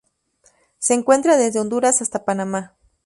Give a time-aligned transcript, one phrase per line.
[0.79, 2.73] Se encuentra desde Honduras hasta Panamá.